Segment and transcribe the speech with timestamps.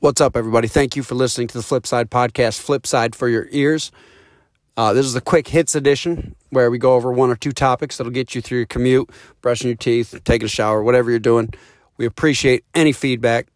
[0.00, 0.68] What's up, everybody?
[0.68, 3.90] Thank you for listening to the Flipside podcast, Flipside for your ears.
[4.76, 7.96] Uh, this is a quick hits edition where we go over one or two topics
[7.96, 11.52] that'll get you through your commute, brushing your teeth, taking a shower, whatever you're doing.
[11.96, 13.48] We appreciate any feedback,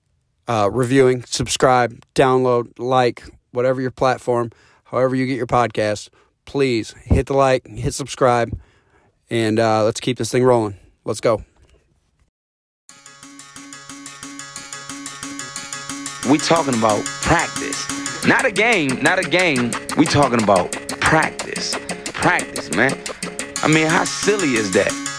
[0.49, 3.23] uh, reviewing, subscribe, download, like,
[3.53, 4.51] whatever your platform,
[4.87, 6.09] however you get your podcast.
[6.45, 8.59] Please hit the like, hit subscribe,
[9.31, 10.77] and uh, let's keep this thing rolling.
[11.05, 11.45] Let's go.
[16.29, 17.87] We talking about practice.
[18.27, 19.73] Not a game, not a game.
[19.97, 21.75] We talking about practice.
[22.13, 22.97] Practice, man.
[23.63, 25.12] I mean, how silly is that?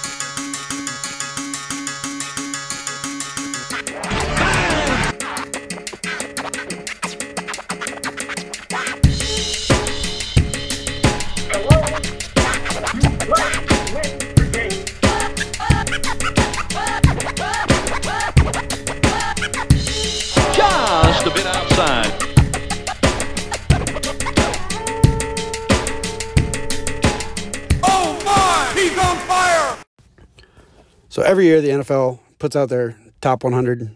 [31.34, 33.90] Every year the NFL puts out their top 100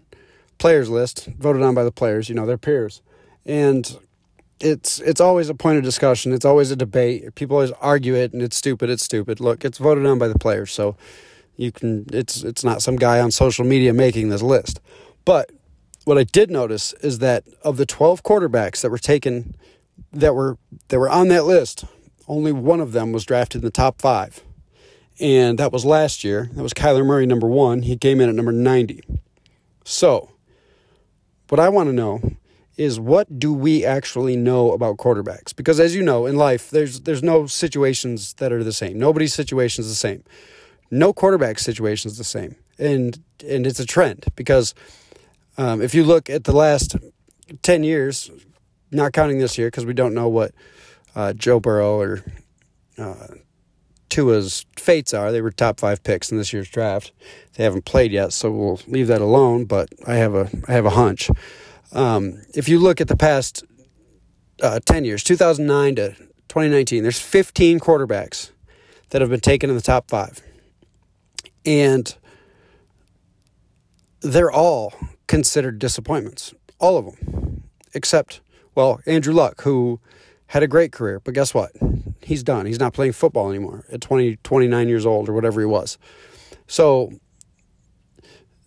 [0.57, 3.03] players list, voted on by the players, you know, their peers.
[3.45, 3.95] And
[4.59, 6.33] it's it's always a point of discussion.
[6.33, 7.35] It's always a debate.
[7.35, 9.39] People always argue it and it's stupid, it's stupid.
[9.39, 10.71] Look, it's voted on by the players.
[10.71, 10.97] So
[11.57, 14.79] you can it's it's not some guy on social media making this list.
[15.23, 15.51] But
[16.05, 19.55] what I did notice is that of the 12 quarterbacks that were taken
[20.11, 21.85] that were that were on that list,
[22.27, 24.41] only one of them was drafted in the top 5
[25.19, 26.49] and that was last year.
[26.53, 27.83] That was Kyler Murray, number one.
[27.83, 29.01] He came in at number 90.
[29.83, 30.31] So,
[31.49, 32.21] what I want to know
[32.77, 35.55] is what do we actually know about quarterbacks?
[35.55, 38.99] Because as you know, in life, there's there's no situations that are the same.
[38.99, 40.23] Nobody's situation is the same.
[40.91, 44.75] No quarterback situation is the same, and and it's a trend because
[45.57, 46.95] um, if you look at the last
[47.63, 48.29] ten years,
[48.91, 50.51] not counting this year because we don't know what
[51.15, 52.23] uh, Joe Burrow or
[52.97, 53.27] uh,
[54.17, 55.31] Tua's fates are.
[55.31, 57.11] They were top five picks in this year's draft.
[57.53, 59.65] They haven't played yet, so we'll leave that alone.
[59.65, 61.29] But I have a I have a hunch.
[61.91, 63.63] Um, if you look at the past
[64.63, 66.15] uh, ten years, 2009 to
[66.47, 68.49] 2019, there's 15 quarterbacks
[69.09, 70.41] that have been taken in the top five,
[71.63, 72.15] and
[74.21, 74.93] they're all
[75.27, 76.55] considered disappointments.
[76.79, 78.41] All of them, except
[78.73, 79.99] well, Andrew Luck, who
[80.47, 81.71] had a great career, but guess what?
[82.21, 82.65] He's done.
[82.65, 85.97] He's not playing football anymore at 20, 29 years old or whatever he was.
[86.67, 87.11] So,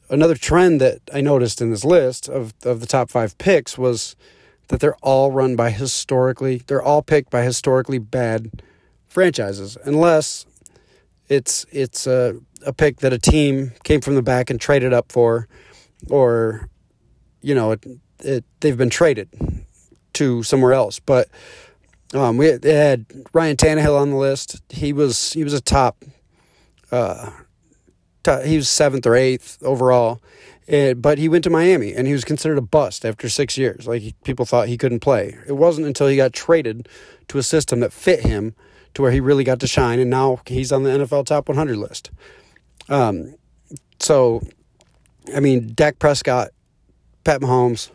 [0.09, 4.17] another trend that I noticed in this list of, of the top five picks was
[4.69, 8.63] that they're all run by historically, they're all picked by historically bad
[9.07, 10.47] franchises, unless
[11.29, 12.37] it's it's a,
[12.67, 15.49] a pick that a team came from the back and traded up for,
[16.09, 16.69] or,
[17.41, 17.87] you know, it,
[18.21, 19.29] it, they've been traded
[20.15, 20.99] to somewhere else.
[20.99, 21.29] But
[22.15, 24.61] um, we had Ryan Tannehill on the list.
[24.69, 26.05] He was he was a top,
[26.91, 27.31] uh,
[28.23, 30.21] top he was seventh or eighth overall,
[30.67, 33.87] and, but he went to Miami and he was considered a bust after six years.
[33.87, 35.37] Like he, people thought he couldn't play.
[35.47, 36.89] It wasn't until he got traded
[37.29, 38.55] to a system that fit him
[38.95, 41.77] to where he really got to shine, and now he's on the NFL top 100
[41.77, 42.11] list.
[42.89, 43.37] Um,
[44.01, 44.43] so,
[45.35, 46.49] I mean, Dak Prescott,
[47.23, 47.91] Pat Mahomes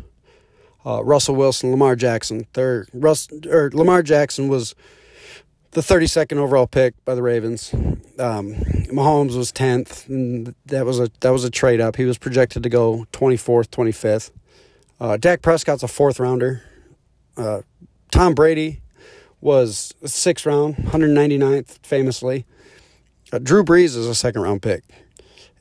[0.85, 2.45] uh, Russell Wilson, Lamar Jackson.
[2.53, 4.75] They're, Russ, or Lamar Jackson was
[5.71, 7.73] the 32nd overall pick by the Ravens.
[7.73, 8.53] Um,
[8.93, 11.97] Mahomes was 10th, and that was a that was a trade up.
[11.97, 14.31] He was projected to go 24th, 25th.
[14.99, 16.63] Uh, Dak Prescott's a fourth rounder.
[17.35, 17.61] Uh,
[18.11, 18.81] Tom Brady
[19.41, 22.45] was sixth round, 199th, famously.
[23.33, 24.83] Uh, Drew Brees is a second round pick.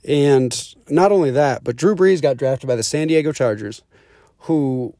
[0.07, 3.83] And not only that, but Drew Brees got drafted by the San Diego Chargers,
[4.41, 4.95] who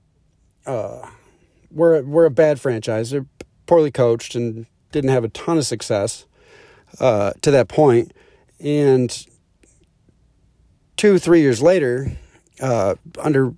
[0.67, 1.09] uh,
[1.71, 3.11] were were a bad franchise.
[3.11, 3.27] They're
[3.67, 6.27] poorly coached and didn't have a ton of success
[7.01, 8.13] uh, to that point.
[8.61, 9.27] And
[10.97, 12.13] two, three years later,
[12.61, 13.55] uh, under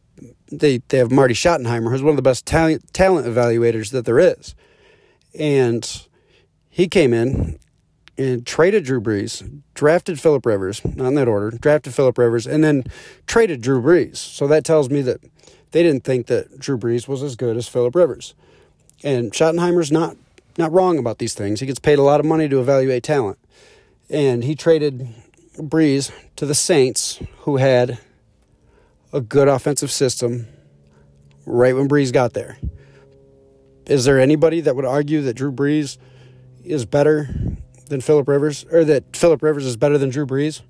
[0.50, 4.18] they they have Marty Schottenheimer, who's one of the best talent talent evaluators that there
[4.18, 4.54] is,
[5.38, 6.06] and
[6.70, 7.58] he came in
[8.18, 12.64] and traded Drew Brees, drafted Philip Rivers, not in that order, drafted Philip Rivers, and
[12.64, 12.84] then
[13.26, 14.16] traded Drew Brees.
[14.16, 15.20] So that tells me that
[15.76, 18.32] they didn't think that Drew Brees was as good as Philip Rivers.
[19.04, 20.16] And Schottenheimer's not
[20.56, 21.60] not wrong about these things.
[21.60, 23.38] He gets paid a lot of money to evaluate talent.
[24.08, 25.06] And he traded
[25.58, 27.98] Brees to the Saints, who had
[29.12, 30.46] a good offensive system
[31.44, 32.56] right when Brees got there.
[33.84, 35.98] Is there anybody that would argue that Drew Brees
[36.64, 37.28] is better
[37.90, 40.62] than Philip Rivers or that Philip Rivers is better than Drew Brees?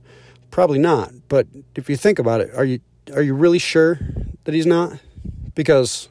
[0.50, 1.12] Probably not.
[1.28, 2.80] But if you think about it, are you
[3.14, 4.00] are you really sure
[4.46, 4.98] that he's not?
[5.56, 6.08] because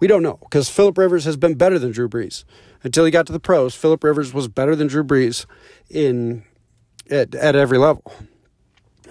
[0.00, 0.38] we don't know.
[0.40, 2.42] Because Philip Rivers has been better than Drew Brees
[2.82, 3.76] until he got to the pros.
[3.76, 5.46] Philip Rivers was better than Drew Brees
[5.88, 6.42] in
[7.08, 8.12] at, at every level.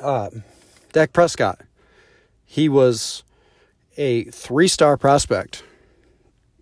[0.02, 0.30] Uh,
[0.92, 1.62] Dak Prescott,
[2.44, 3.24] he was
[3.96, 5.64] a three-star prospect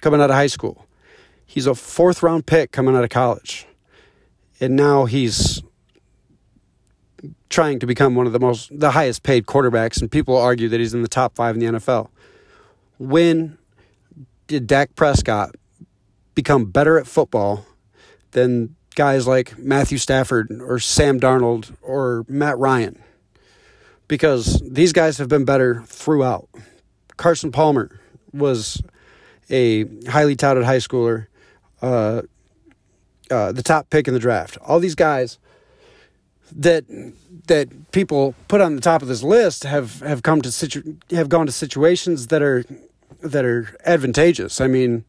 [0.01, 0.86] coming out of high school.
[1.45, 3.65] He's a fourth round pick coming out of college.
[4.59, 5.56] And now he's
[7.49, 10.79] trying to become one of the most the highest paid quarterbacks and people argue that
[10.79, 12.09] he's in the top 5 in the NFL.
[12.97, 13.57] When
[14.47, 15.55] did Dak Prescott
[16.35, 17.65] become better at football
[18.31, 23.01] than guys like Matthew Stafford or Sam Darnold or Matt Ryan?
[24.07, 26.47] Because these guys have been better throughout.
[27.17, 27.99] Carson Palmer
[28.31, 28.81] was
[29.49, 31.27] a highly touted high schooler,
[31.81, 32.21] uh,
[33.29, 34.57] uh, the top pick in the draft.
[34.61, 35.39] All these guys
[36.51, 36.85] that
[37.47, 41.29] that people put on the top of this list have have come to situ- have
[41.29, 42.63] gone to situations that are
[43.21, 44.61] that are advantageous.
[44.61, 45.05] I mean,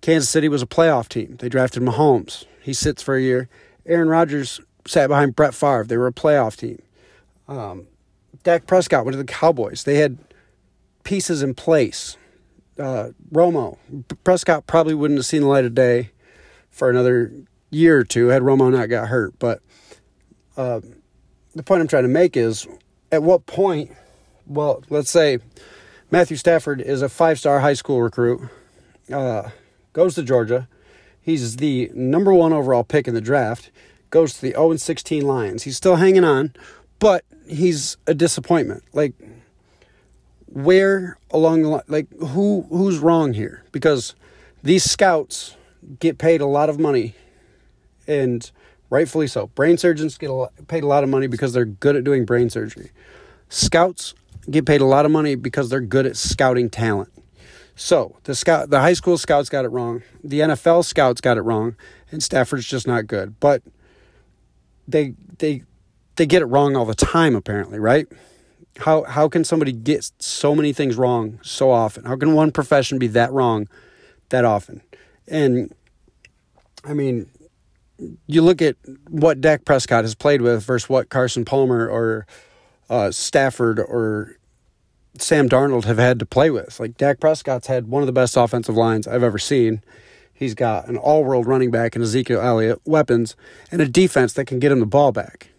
[0.00, 1.36] Kansas City was a playoff team.
[1.38, 2.44] They drafted Mahomes.
[2.60, 3.48] He sits for a year.
[3.86, 5.84] Aaron Rodgers sat behind Brett Favre.
[5.84, 6.80] They were a playoff team.
[7.48, 7.86] Um,
[8.42, 9.84] Dak Prescott went to the Cowboys.
[9.84, 10.18] They had
[11.04, 12.16] pieces in place.
[12.78, 13.78] Uh, Romo,
[14.24, 16.10] Prescott probably wouldn't have seen the light of day
[16.70, 17.32] for another
[17.70, 19.38] year or two had Romo not got hurt.
[19.38, 19.60] But
[20.56, 22.66] the point I'm trying to make is
[23.12, 23.90] at what point,
[24.46, 25.38] well, let's say
[26.10, 28.48] Matthew Stafford is a five star high school recruit,
[29.12, 29.50] uh,
[29.92, 30.68] goes to Georgia.
[31.20, 33.70] He's the number one overall pick in the draft,
[34.10, 35.62] goes to the 0 16 Lions.
[35.62, 36.52] He's still hanging on,
[36.98, 38.82] but he's a disappointment.
[38.92, 39.14] Like,
[40.46, 43.64] where along the line, like, who who's wrong here?
[43.72, 44.14] Because
[44.62, 45.56] these scouts
[45.98, 47.14] get paid a lot of money,
[48.06, 48.50] and
[48.94, 49.48] rightfully so.
[49.48, 52.24] Brain surgeons get a lot, paid a lot of money because they're good at doing
[52.24, 52.92] brain surgery.
[53.48, 54.14] Scouts
[54.48, 57.12] get paid a lot of money because they're good at scouting talent.
[57.74, 60.02] So the scout, the high school scouts got it wrong.
[60.22, 61.74] The NFL scouts got it wrong,
[62.12, 63.40] and Stafford's just not good.
[63.40, 63.62] But
[64.86, 65.64] they they
[66.14, 67.34] they get it wrong all the time.
[67.34, 68.06] Apparently, right?
[68.78, 72.04] How how can somebody get so many things wrong so often?
[72.04, 73.66] How can one profession be that wrong
[74.28, 74.82] that often?
[75.26, 75.74] And
[76.84, 77.28] I mean,
[78.26, 78.76] you look at
[79.08, 82.26] what Dak Prescott has played with versus what Carson Palmer or
[82.88, 84.36] uh, Stafford or
[85.18, 86.80] Sam Darnold have had to play with.
[86.80, 89.82] Like Dak Prescott's had one of the best offensive lines I've ever seen.
[90.32, 93.36] He's got an all-world running back and Ezekiel Elliott, weapons,
[93.70, 95.50] and a defense that can get him the ball back.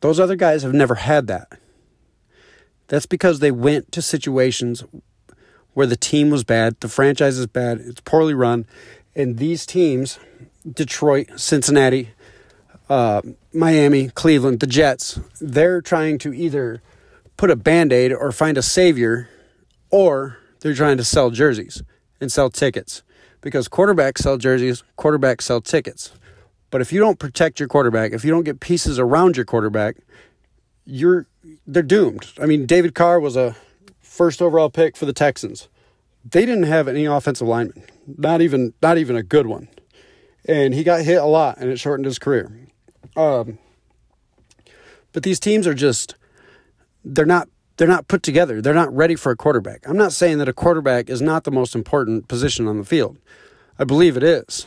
[0.00, 1.58] Those other guys have never had that.
[2.88, 4.84] That's because they went to situations
[5.72, 8.66] where the team was bad, the franchise is bad, it's poorly run,
[9.14, 10.18] and these teams,
[10.70, 12.10] Detroit, Cincinnati,
[12.88, 13.22] uh,
[13.52, 16.82] Miami, Cleveland, the Jets, they're trying to either
[17.36, 19.28] put a band aid or find a savior,
[19.90, 21.82] or they're trying to sell jerseys
[22.20, 23.02] and sell tickets.
[23.40, 26.12] Because quarterbacks sell jerseys, quarterbacks sell tickets.
[26.70, 29.96] But if you don't protect your quarterback, if you don't get pieces around your quarterback,
[30.84, 31.26] you're
[31.66, 32.26] they're doomed.
[32.40, 33.56] I mean, David Carr was a
[34.00, 35.68] first overall pick for the Texans.
[36.28, 39.68] They didn't have any offensive linemen, not even not even a good one,
[40.46, 42.50] and he got hit a lot, and it shortened his career.
[43.16, 43.58] Um,
[45.12, 46.14] but these teams are just
[47.04, 48.60] they're not they're not put together.
[48.60, 49.88] They're not ready for a quarterback.
[49.88, 53.18] I'm not saying that a quarterback is not the most important position on the field.
[53.78, 54.66] I believe it is.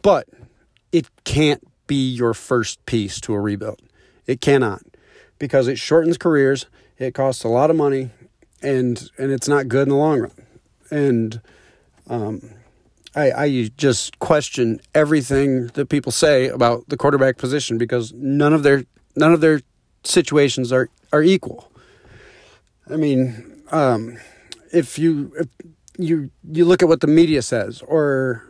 [0.00, 0.28] But
[0.92, 3.82] it can't be your first piece to a rebuild.
[4.26, 4.82] It cannot
[5.38, 6.66] because it shortens careers,
[6.98, 8.10] it costs a lot of money
[8.62, 10.46] and and it's not good in the long run.
[10.90, 11.40] And
[12.08, 12.50] um
[13.18, 18.62] I, I just question everything that people say about the quarterback position because none of
[18.62, 18.84] their
[19.16, 19.60] none of their
[20.04, 21.72] situations are are equal.
[22.88, 24.18] I mean, um,
[24.72, 25.48] if you if
[25.98, 28.44] you you look at what the media says, or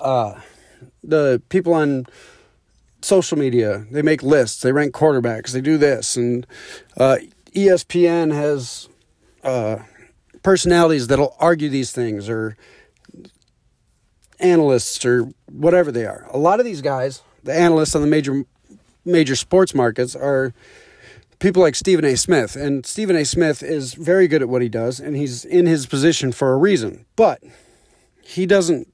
[0.00, 0.40] uh,
[1.04, 2.06] the people on
[3.02, 6.44] social media, they make lists, they rank quarterbacks, they do this, and
[6.96, 7.18] uh,
[7.54, 8.88] ESPN has
[9.44, 9.78] uh,
[10.42, 12.56] personalities that'll argue these things, or
[14.40, 16.26] analysts, or whatever they are.
[16.30, 18.44] A lot of these guys, the analysts on the major
[19.04, 20.52] major sports markets, are
[21.38, 22.16] people like Stephen A.
[22.16, 22.56] Smith.
[22.56, 23.24] And Stephen A.
[23.24, 26.56] Smith is very good at what he does, and he's in his position for a
[26.56, 27.06] reason.
[27.16, 27.42] But
[28.22, 28.92] he doesn't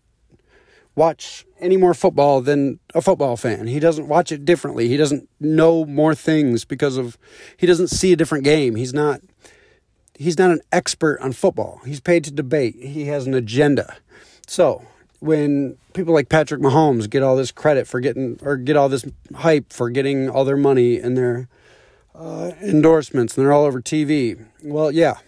[0.94, 3.66] watch any more football than a football fan.
[3.66, 4.88] He doesn't watch it differently.
[4.88, 7.18] He doesn't know more things because of
[7.56, 8.76] he doesn't see a different game.
[8.76, 9.20] He's not
[10.16, 11.80] he's not an expert on football.
[11.84, 12.76] He's paid to debate.
[12.76, 13.96] He has an agenda.
[14.46, 14.84] So,
[15.20, 19.04] when people like Patrick Mahomes get all this credit for getting or get all this
[19.34, 21.48] hype for getting all their money and their
[22.14, 24.46] uh, endorsements and they're all over TV.
[24.62, 25.18] Well, yeah,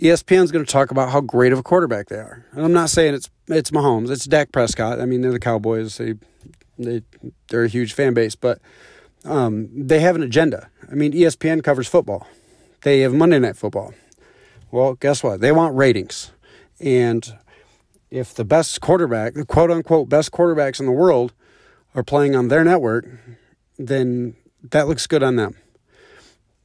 [0.00, 2.44] ESPN's going to talk about how great of a quarterback they are.
[2.52, 5.00] And I'm not saying it's it's Mahomes, it's Dak Prescott.
[5.00, 5.96] I mean, they're the Cowboys.
[5.98, 6.14] They
[6.78, 7.02] they
[7.48, 8.60] they're a huge fan base, but
[9.24, 10.70] um, they have an agenda.
[10.90, 12.26] I mean, ESPN covers football.
[12.82, 13.92] They have Monday Night Football.
[14.70, 15.40] Well, guess what?
[15.40, 16.32] They want ratings.
[16.80, 17.36] And
[18.10, 21.32] if the best quarterback, the quote unquote best quarterbacks in the world,
[21.94, 23.06] are playing on their network,
[23.78, 24.34] then
[24.70, 25.56] that looks good on them.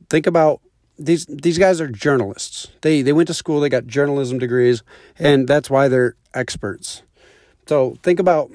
[0.09, 0.61] Think about
[0.97, 2.67] these these guys are journalists.
[2.81, 4.83] They they went to school, they got journalism degrees,
[5.17, 7.03] and that's why they're experts.
[7.67, 8.51] So think about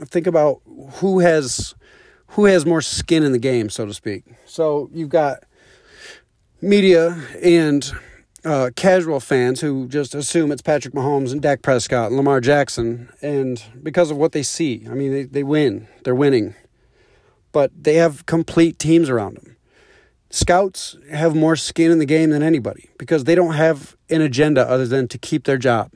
[0.00, 0.60] think about
[0.94, 1.74] who has
[2.28, 4.24] who has more skin in the game, so to speak.
[4.46, 5.44] So you've got
[6.60, 7.90] media and
[8.44, 13.08] uh, casual fans who just assume it's Patrick Mahomes and Dak Prescott and Lamar Jackson,
[13.22, 16.54] and because of what they see, I mean, they, they win, they're winning,
[17.52, 19.56] but they have complete teams around them.
[20.30, 24.68] Scouts have more skin in the game than anybody because they don't have an agenda
[24.68, 25.92] other than to keep their job.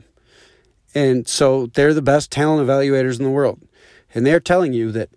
[0.94, 3.60] And so they're the best talent evaluators in the world.
[4.14, 5.10] And they're telling you that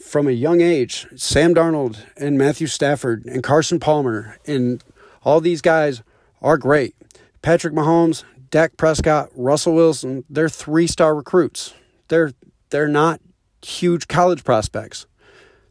[0.00, 4.82] from a young age, Sam Darnold and Matthew Stafford and Carson Palmer and
[5.22, 6.02] all these guys
[6.42, 6.94] are great.
[7.42, 11.74] Patrick Mahomes, Dak Prescott, Russell Wilson, they're three-star recruits.
[12.08, 12.32] They're
[12.70, 13.20] they're not
[13.62, 15.06] huge college prospects.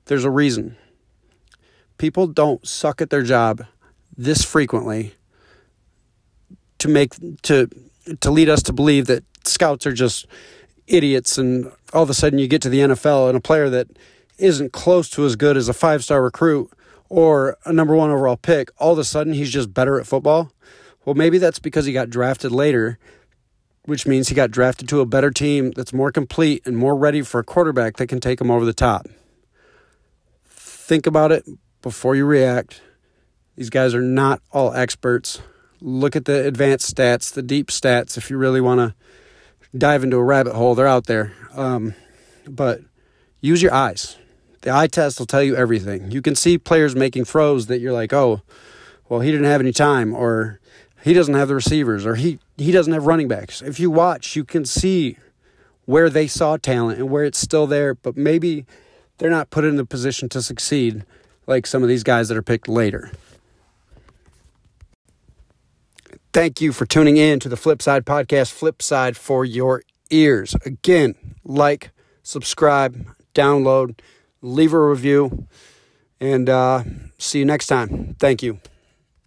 [0.06, 0.76] There's a reason.
[1.98, 3.66] People don't suck at their job
[4.18, 5.16] this frequently
[6.80, 7.70] to make to
[8.22, 10.26] to lead us to believe that scouts are just
[10.88, 13.88] idiots and all of a sudden you get to the NFL and a player that
[14.38, 16.72] isn't close to as good as a five star recruit
[17.10, 20.52] or a number one overall pick, all of a sudden he's just better at football.
[21.06, 23.00] Well, maybe that's because he got drafted later,
[23.84, 27.24] which means he got drafted to a better team that's more complete and more ready
[27.24, 29.08] for a quarterback that can take him over the top.
[30.46, 31.46] Think about it
[31.82, 32.82] before you react.
[33.56, 35.42] These guys are not all experts.
[35.82, 38.96] Look at the advanced stats, the deep stats, if you really want to
[39.78, 40.76] dive into a rabbit hole.
[40.76, 41.34] They're out there.
[41.54, 41.96] Um,
[42.48, 42.82] but
[43.42, 44.18] use your eyes.
[44.62, 46.12] The eye test will tell you everything.
[46.12, 48.42] You can see players making throws that you're like, oh,
[49.08, 50.60] well, he didn't have any time, or
[51.04, 53.62] he doesn't have the receivers, or he, he doesn't have running backs.
[53.62, 55.18] If you watch, you can see
[55.86, 58.66] where they saw talent and where it's still there, but maybe
[59.18, 61.06] they're not put in the position to succeed
[61.48, 63.12] like some of these guys that are picked later.
[66.32, 70.56] Thank you for tuning in to the Flipside Podcast, Flipside for your ears.
[70.64, 71.90] Again, like,
[72.22, 73.98] subscribe, download,
[74.42, 75.48] leave a review,
[76.20, 76.84] and uh,
[77.18, 78.16] see you next time.
[78.20, 78.60] Thank you.